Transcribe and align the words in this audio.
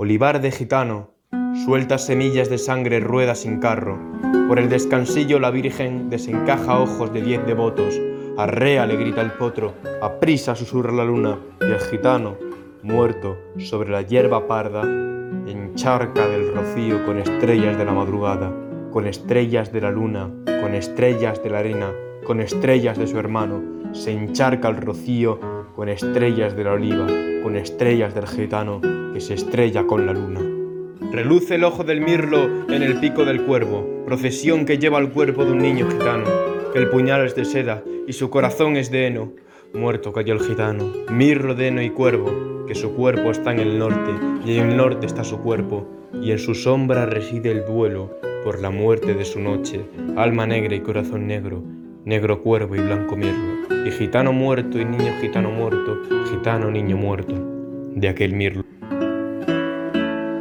Olivar 0.00 0.40
de 0.40 0.52
gitano, 0.52 1.10
sueltas 1.64 2.06
semillas 2.06 2.48
de 2.48 2.58
sangre 2.58 3.00
rueda 3.00 3.34
sin 3.34 3.58
carro. 3.58 3.98
Por 4.46 4.60
el 4.60 4.68
descansillo 4.68 5.40
la 5.40 5.50
Virgen 5.50 6.08
desencaja 6.08 6.78
ojos 6.78 7.12
de 7.12 7.20
diez 7.20 7.44
devotos. 7.44 8.00
Arrea 8.36 8.86
le 8.86 8.94
grita 8.94 9.22
el 9.22 9.32
potro, 9.32 9.74
aprisa 10.00 10.54
susurra 10.54 10.92
la 10.92 11.04
luna, 11.04 11.40
y 11.60 11.64
el 11.64 11.80
gitano, 11.80 12.36
muerto 12.84 13.38
sobre 13.58 13.90
la 13.90 14.02
hierba 14.02 14.46
parda, 14.46 14.82
encharca 14.84 16.28
del 16.28 16.54
rocío 16.54 17.04
con 17.04 17.18
estrellas 17.18 17.76
de 17.76 17.84
la 17.84 17.92
madrugada, 17.92 18.52
con 18.92 19.04
estrellas 19.04 19.72
de 19.72 19.80
la 19.80 19.90
luna, 19.90 20.30
con 20.60 20.76
estrellas 20.76 21.42
de 21.42 21.50
la 21.50 21.58
arena, 21.58 21.92
con 22.24 22.40
estrellas 22.40 22.98
de 22.98 23.08
su 23.08 23.18
hermano, 23.18 23.60
se 23.90 24.12
encharca 24.12 24.68
el 24.68 24.76
rocío 24.76 25.40
con 25.74 25.88
estrellas 25.88 26.54
de 26.54 26.62
la 26.62 26.74
oliva, 26.74 27.08
con 27.42 27.56
estrellas 27.56 28.14
del 28.14 28.28
gitano 28.28 28.80
que 29.12 29.20
se 29.20 29.34
estrella 29.34 29.86
con 29.86 30.06
la 30.06 30.12
luna. 30.12 30.40
Reluce 31.12 31.54
el 31.54 31.64
ojo 31.64 31.84
del 31.84 32.00
mirlo 32.00 32.66
en 32.68 32.82
el 32.82 33.00
pico 33.00 33.24
del 33.24 33.42
cuervo, 33.42 34.04
procesión 34.04 34.66
que 34.66 34.78
lleva 34.78 34.98
el 34.98 35.10
cuerpo 35.10 35.44
de 35.44 35.52
un 35.52 35.58
niño 35.58 35.88
gitano, 35.90 36.24
que 36.72 36.78
el 36.78 36.90
puñal 36.90 37.24
es 37.24 37.34
de 37.34 37.44
seda 37.44 37.82
y 38.06 38.12
su 38.12 38.30
corazón 38.30 38.76
es 38.76 38.90
de 38.90 39.06
heno. 39.06 39.32
Muerto 39.72 40.12
cayó 40.12 40.34
el 40.34 40.40
gitano, 40.40 40.92
mirlo 41.10 41.54
de 41.54 41.68
heno 41.68 41.82
y 41.82 41.90
cuervo, 41.90 42.66
que 42.66 42.74
su 42.74 42.94
cuerpo 42.94 43.30
está 43.30 43.52
en 43.52 43.60
el 43.60 43.78
norte 43.78 44.12
y 44.44 44.58
en 44.58 44.70
el 44.70 44.76
norte 44.76 45.06
está 45.06 45.24
su 45.24 45.38
cuerpo, 45.38 45.86
y 46.22 46.30
en 46.30 46.38
su 46.38 46.54
sombra 46.54 47.06
reside 47.06 47.50
el 47.50 47.64
duelo 47.64 48.18
por 48.44 48.60
la 48.60 48.70
muerte 48.70 49.14
de 49.14 49.24
su 49.24 49.40
noche, 49.40 49.84
alma 50.16 50.46
negra 50.46 50.74
y 50.74 50.80
corazón 50.80 51.26
negro, 51.26 51.62
negro 52.04 52.42
cuervo 52.42 52.76
y 52.76 52.80
blanco 52.80 53.16
mirlo, 53.16 53.86
y 53.86 53.90
gitano 53.90 54.32
muerto 54.32 54.78
y 54.78 54.84
niño 54.84 55.12
gitano 55.20 55.50
muerto, 55.50 55.98
gitano 56.30 56.70
niño 56.70 56.96
muerto, 56.96 57.34
de 57.94 58.08
aquel 58.08 58.34
mirlo. 58.34 58.64